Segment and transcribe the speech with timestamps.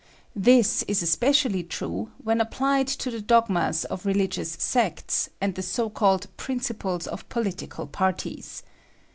[0.35, 5.91] This is especially true when applied to the dogmas of religious sects and the so
[5.91, 8.63] called principles of political parties.